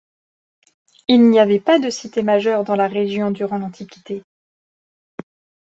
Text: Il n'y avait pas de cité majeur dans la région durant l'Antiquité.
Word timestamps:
Il 1.07 1.29
n'y 1.29 1.37
avait 1.37 1.59
pas 1.59 1.77
de 1.77 1.91
cité 1.91 2.23
majeur 2.23 2.63
dans 2.63 2.75
la 2.75 2.87
région 2.87 3.29
durant 3.29 3.59
l'Antiquité. 3.59 4.23